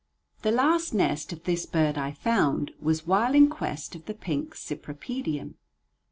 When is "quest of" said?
3.51-4.05